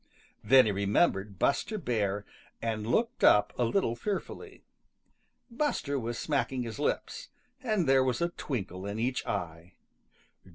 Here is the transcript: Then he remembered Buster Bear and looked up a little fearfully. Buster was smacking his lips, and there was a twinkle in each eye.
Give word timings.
Then 0.43 0.65
he 0.65 0.71
remembered 0.71 1.37
Buster 1.37 1.77
Bear 1.77 2.25
and 2.59 2.87
looked 2.87 3.23
up 3.23 3.53
a 3.55 3.63
little 3.65 3.95
fearfully. 3.95 4.63
Buster 5.51 5.99
was 5.99 6.17
smacking 6.17 6.63
his 6.63 6.79
lips, 6.79 7.29
and 7.61 7.87
there 7.87 8.03
was 8.03 8.19
a 8.19 8.29
twinkle 8.29 8.87
in 8.87 8.97
each 8.97 9.23
eye. 9.27 9.73